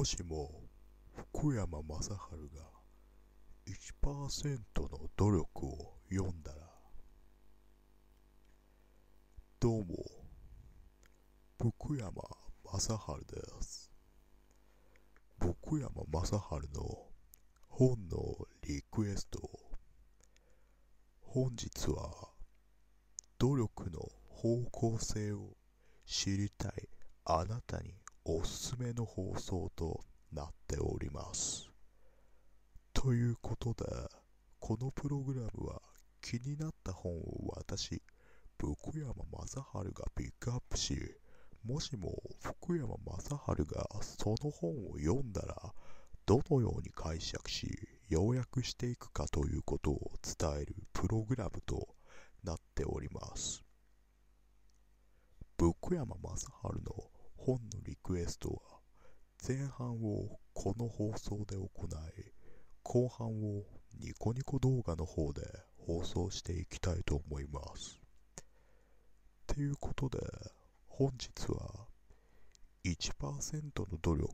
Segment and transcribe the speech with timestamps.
[0.00, 0.50] もしも
[1.34, 2.16] 福山雅治が
[4.02, 6.58] 1%の努力を読んだら
[9.60, 9.86] どうも
[11.58, 12.14] 福山
[12.64, 13.90] 雅治です。
[15.38, 16.34] 福山雅治
[16.72, 17.06] の
[17.68, 19.38] 本のリクエスト
[21.20, 22.30] 本日は
[23.38, 25.58] 努力の方向性を
[26.06, 26.88] 知りたい
[27.26, 27.99] あなたに
[28.32, 31.68] おすすめの放送となっております。
[32.92, 33.84] ということで、
[34.60, 35.82] このプログラムは
[36.22, 38.00] 気になった本を私、
[38.56, 39.56] 福山雅治
[39.92, 40.96] がピックアップし、
[41.64, 45.74] もしも福山雅治がその本を読んだら、
[46.24, 47.66] どのように解釈し、
[48.08, 51.96] 要約していくかということを伝えるプログラムと
[52.44, 53.64] なっております。
[55.58, 56.46] 福山雅治
[56.84, 57.10] の
[57.46, 58.60] 本のリクエストは
[59.48, 62.32] 前半をこの放送で行い
[62.82, 63.64] 後半を
[63.98, 65.40] ニコニコ動画の方で
[65.78, 67.98] 放送していきたいと思います。
[69.46, 70.18] ということで
[70.86, 71.86] 本日は
[72.84, 74.28] 1%の努力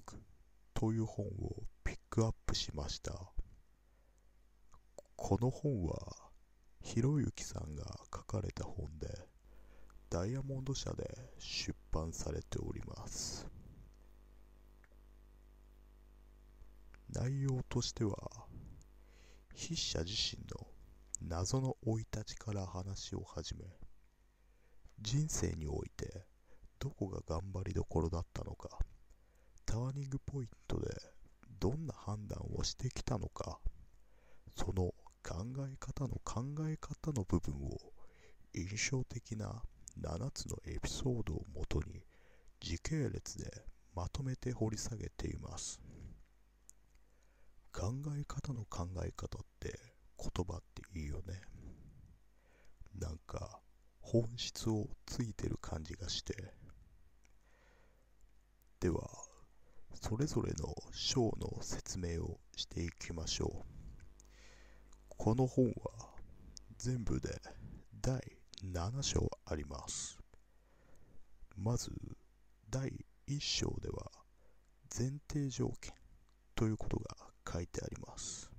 [0.75, 3.13] という本をピックアップしました。
[5.15, 5.97] この本は
[6.83, 9.07] ひろゆきさんが書かれた本で
[10.17, 11.05] ダイヤモンド社で
[11.39, 13.47] 出版されております。
[17.11, 18.17] 内容としては
[19.55, 20.67] 筆者自身の
[21.21, 23.65] 謎の生い立ちから話を始め
[25.03, 26.25] 人生において
[26.79, 28.71] どこが頑張りどころだったのか
[29.67, 30.89] ターニングポイントで
[31.61, 33.59] どんな判断をしてきたのか
[34.57, 37.79] その考え方の考え方の部分を
[38.55, 39.63] 印象的な
[40.01, 42.05] 7つのエピソードをもとに
[42.61, 43.51] 時系列で
[43.95, 45.81] まとめて掘り下げています。
[47.73, 49.79] 考え方の考え方って
[50.19, 51.43] 言葉っていいよね。
[52.99, 53.61] なんか
[54.01, 56.35] 本質をついてる感じがして。
[58.81, 59.09] では
[59.95, 63.77] それぞれの章の説明をしていきましょう。
[65.17, 66.11] この本は
[66.79, 67.41] 全部で
[68.01, 68.21] 第
[68.63, 70.19] 7章あります。
[71.57, 71.91] まず、
[72.69, 72.91] 第
[73.29, 74.11] 1章では、
[74.99, 75.95] 前提条件
[76.57, 77.17] ということが
[77.51, 78.51] 書いてあります。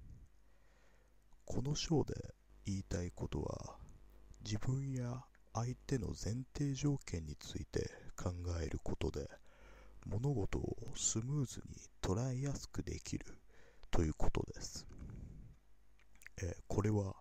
[1.44, 2.14] この章で
[2.66, 3.78] 言いたいことは、
[4.46, 8.32] 自分や相手の前提条件について考
[8.62, 9.30] えることで、
[10.06, 13.26] 物事をスムーズに捉えやすくできる
[13.92, 14.88] ということです。
[16.42, 17.14] えこれは、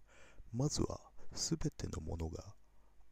[0.53, 1.00] まずは
[1.32, 2.55] 全てのものが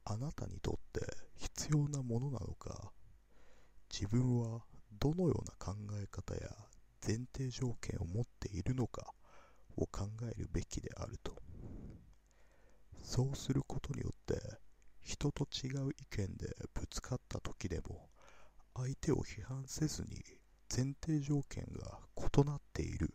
[0.07, 1.01] あなたにとって
[1.37, 2.93] 必要なものなのか
[3.91, 4.61] 自分は
[4.93, 6.51] どのような考え方や
[7.07, 9.13] 前提条件を持っているのか
[9.77, 11.35] を考えるべきであると。
[13.03, 14.41] そうすることによって
[15.03, 18.09] 人と違う意見でぶつかった時でも
[18.75, 20.23] 相手を批判せずに
[20.75, 23.13] 前提条件が異なっている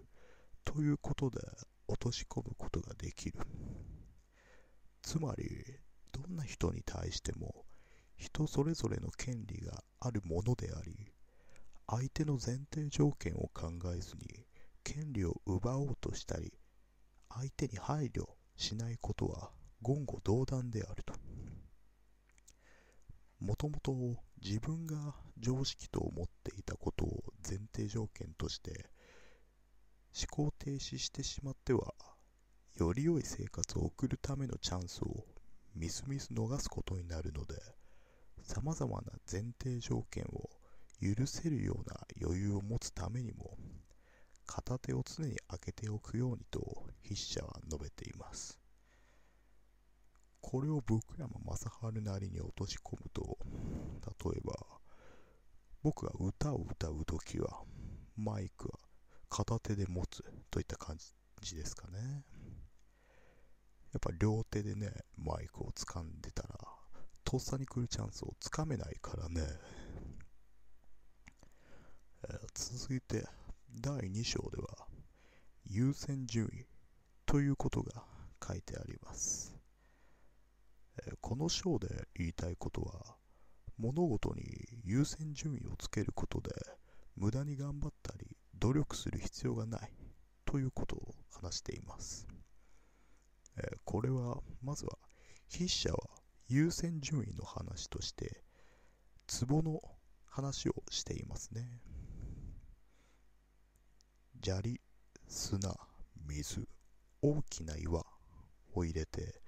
[0.64, 1.40] ということで
[1.88, 3.40] 落とし込むことができる。
[5.02, 5.59] つまり
[6.40, 7.66] な人に対しても
[8.18, 11.12] 人それぞれの権利があるものであり
[11.88, 14.46] 相手の前提条件を考えずに
[14.84, 16.54] 権利を奪おうとしたり
[17.30, 18.24] 相手に配慮
[18.58, 19.52] しないことは
[19.82, 21.14] 言語道断であると。
[23.40, 23.94] もともと
[24.44, 28.90] 自分が常識と思っていたことを前提条件として
[30.14, 31.94] 思考停止してしまっては
[32.76, 35.26] より良い生活を送るためのチャンスを
[35.76, 37.56] みすみす逃すことになるので
[38.42, 40.50] 様々な前提条件を
[41.02, 43.58] 許せるような余裕を持つためにも
[44.46, 48.60] 片手を常に開けておくようにと筆者は述べています。
[50.42, 53.38] これを福山雅治なりに落とし込むと
[54.26, 54.56] 例えば
[55.84, 57.62] 僕が歌を歌う時は
[58.18, 58.80] マイクは
[59.30, 60.98] 片手で持つといった感
[61.42, 62.24] じですかね。
[63.94, 66.58] やっぱ両手でね、マイクを掴んでたら、
[67.24, 69.42] とっさに来るチャンスをつかめないからね。
[72.24, 73.28] えー、続いて、
[73.82, 74.88] 第2章では、
[75.66, 76.66] 優先順位
[77.26, 78.04] ということが
[78.48, 79.56] 書いてあります。
[81.08, 83.16] えー、この章で言いたいことは、
[83.78, 84.44] 物事に
[84.84, 86.52] 優先順位をつけることで、
[87.16, 89.92] 無駄に頑張ったり、努力する必要がない
[90.46, 92.29] ということを話しています。
[93.92, 95.00] これはまずは
[95.52, 95.98] 筆者は
[96.48, 98.44] 優先順位の話として
[99.48, 99.82] 壺の
[100.28, 101.82] 話をしていますね。
[104.44, 104.80] 砂利、
[105.28, 105.76] 砂、
[106.28, 106.68] 水、
[107.24, 108.06] 大きな岩
[108.76, 109.42] を入れて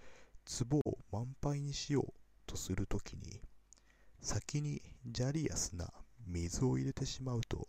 [0.68, 2.14] 壺を満杯にしよう
[2.48, 3.42] とするときに
[4.22, 4.82] 先に
[5.16, 5.94] 砂利や砂、
[6.26, 7.68] 水を入れてしまうと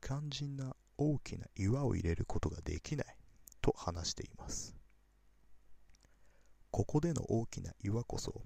[0.00, 3.06] 肝心な大きな岩を入れることができない
[3.60, 4.75] と話しています。
[6.76, 8.42] ここでの大きな岩こそ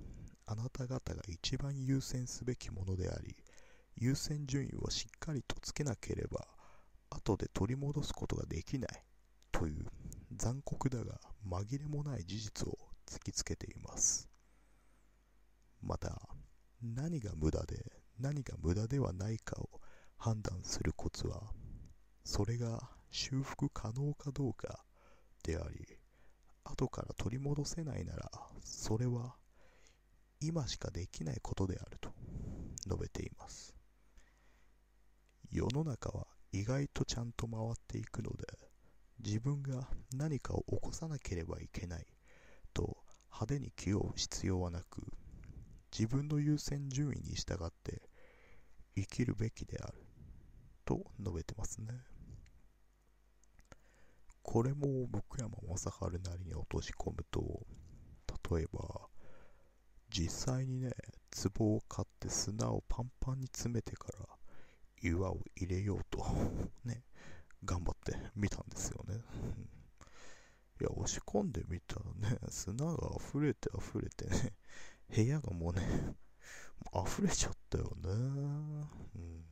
[0.46, 3.34] あなた方が一番優先すべきものであり
[3.96, 6.46] 優先順位をしっかりとつけなければ
[7.10, 9.04] 後で取り戻すことができない
[9.50, 9.84] という
[10.36, 14.28] 残酷だが紛れもない事実を突きつけています。
[15.82, 16.22] また
[16.80, 17.84] 何が無駄で
[18.20, 19.80] 何が無駄ではないかを
[20.16, 21.42] 判断するコツは
[22.24, 24.84] それが修復可能かどうか
[25.42, 25.99] であり
[26.70, 28.30] 後から取り戻せないなら
[28.62, 29.34] それは
[30.40, 32.10] 今しかできないことであると
[32.86, 33.74] 述べています。
[35.50, 38.46] 世の中は意外とちゃんと回っていくので
[39.22, 42.06] 自分が何かを起こさなければいけない
[42.72, 42.96] と
[43.26, 45.02] 派手に気負う必要はなく
[45.92, 48.00] 自分の優先順位に従って
[48.94, 49.94] 生きるべきである
[50.84, 51.88] と述べてますね。
[54.42, 57.66] これも僕山正治なりに落とし込むと
[58.50, 59.08] 例えば
[60.10, 60.90] 実際にね
[61.56, 64.26] 壺を買って砂をパンパンに詰めてから
[65.02, 66.24] 岩を入れようと
[66.84, 67.04] ね
[67.64, 69.20] 頑張ってみたんですよね。
[70.80, 74.54] いや、押し込んでみたらね、砂が溢れて溢れてね、
[75.14, 75.82] 部屋がもうね、
[76.92, 78.08] もう溢れちゃったよね。
[79.14, 79.44] うん、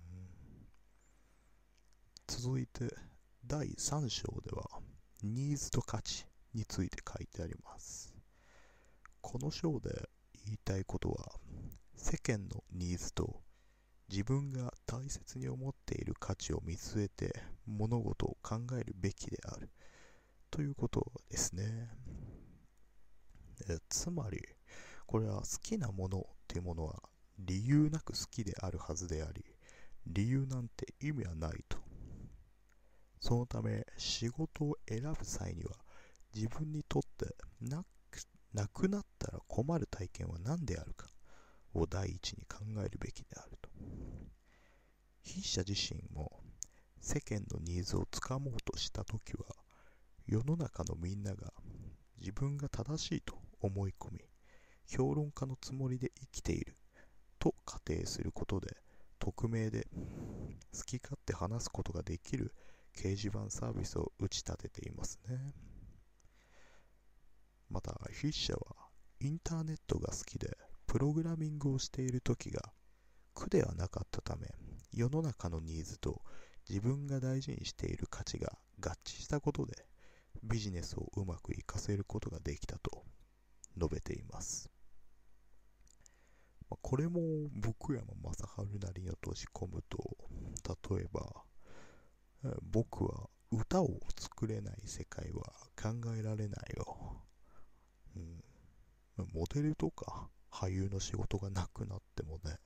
[2.26, 2.88] 続いて、
[3.50, 4.68] 第3章では、
[5.22, 8.14] ニーズと価値について書いてあります。
[9.22, 10.10] この章で
[10.44, 11.32] 言いたいことは、
[11.96, 13.40] 世間のニーズと
[14.10, 17.32] 自分が大切に思っている価値を見据えて
[17.64, 19.70] 物事を考えるべきである
[20.50, 21.88] ということですね。
[23.88, 24.42] つまり、
[25.06, 27.02] これは好きなものっていうものは
[27.38, 29.42] 理由なく好きであるはずであり、
[30.06, 31.87] 理由なんて意味はないと。
[33.20, 35.72] そのため仕事を選ぶ際には
[36.34, 37.84] 自分にとってな
[38.68, 41.08] くなったら困る体験は何であるか
[41.74, 43.68] を第一に考えるべきであると。
[45.24, 46.40] 筆者自身も
[47.00, 49.44] 世間のニーズをつかもうとした時は
[50.26, 51.52] 世の中のみんなが
[52.18, 54.20] 自分が正しいと思い込み
[54.86, 56.76] 評論家のつもりで生きている
[57.38, 58.76] と仮定することで
[59.18, 59.86] 匿名で
[60.74, 62.52] 好き勝手話すことができる
[62.98, 65.54] 掲示板サービスを打ち立てていますね
[67.70, 68.60] また筆者は
[69.20, 70.58] インターネットが好きで
[70.88, 72.60] プログラミングをしている時が
[73.34, 74.48] 苦ではなかったため
[74.92, 76.22] 世の中のニーズと
[76.68, 79.74] 自分が大事にしている価値が合致したことで
[80.42, 83.04] ビジネスをうまく活かせることができたと
[83.76, 84.70] 述べています。
[86.82, 87.20] これも
[87.54, 90.16] 僕山正治なりに落とし込むと
[90.90, 91.42] 例えば
[92.62, 95.42] 僕は歌を作れない世界は
[95.80, 97.22] 考えられないよ、
[98.16, 98.42] うん、
[99.32, 102.58] モデルとか俳優の仕事がなくなってもね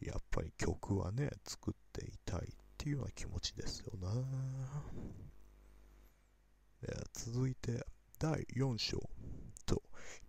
[0.00, 2.42] やっぱり曲はね、作っていたいっ
[2.78, 4.08] ていうような気持ちですよね。
[7.12, 7.84] 続いて、
[8.18, 8.98] 第4章
[9.66, 9.82] と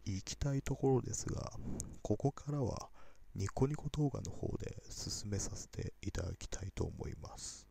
[0.03, 1.53] 行きたいところですが、
[2.01, 2.89] ここからは
[3.33, 7.70] ニコニコ動画の方で進めさせていただきたいと思います。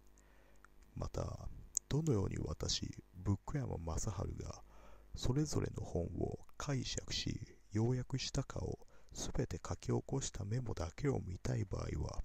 [1.00, 1.48] また、
[1.88, 4.62] どのように私、ブック山正治が
[5.16, 7.40] それぞれの本を解釈し、
[7.72, 8.78] 要約したかを
[9.14, 12.22] すべて書き起こしたメモだけを見たい場合は、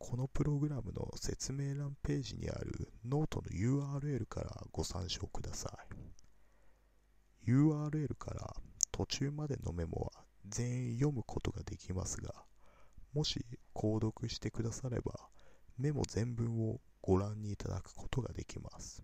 [0.00, 5.78] このプログラムの説明欄ページにあるノートの URL からご参照くださ
[7.46, 7.50] い。
[7.50, 8.52] URL から
[8.90, 12.34] 途中までのメモは全員読むことができますが、
[13.14, 15.28] もし購読してくだされば、
[15.78, 19.02] メモ全文をご覧にいただくことができます。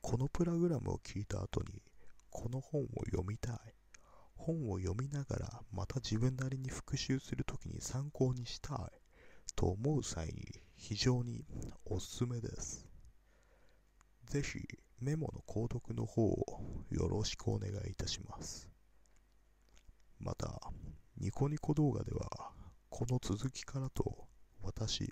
[0.00, 1.82] このプログラムを聞いた後に、
[2.30, 3.58] この本を読みたい、
[4.34, 8.78] 本を読みながらまた自分なりに復習するときに参考にしたい
[9.54, 10.32] と思う際に
[10.76, 11.44] 非常に
[11.86, 12.86] おすすめです。
[14.26, 14.60] ぜひ
[15.00, 18.68] メモの購読の方をよろしくお願いいたします。
[20.18, 20.60] また、
[21.18, 22.52] ニコニコ動画では
[22.90, 24.25] この続きからと
[24.66, 25.08] 私、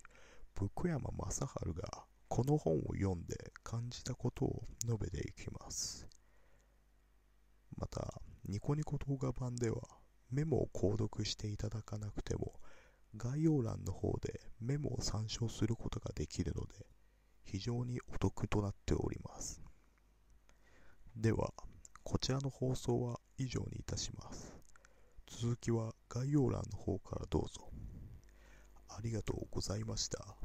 [0.52, 1.40] 福山雅治
[1.80, 6.08] がこの本を読んで感じたことを述べていきます。
[7.76, 9.80] また、ニコニコ動画版では
[10.30, 12.54] メモを購読していただかなくても
[13.16, 16.72] 概要欄の方でメモを参照することができるので
[17.44, 19.62] 非常にお得となっております。
[21.16, 21.52] では
[22.02, 24.52] こちらの放送は以上にいたします。
[25.26, 27.73] 続きは概要欄の方からどうぞ。
[28.96, 30.36] ありがとうございました。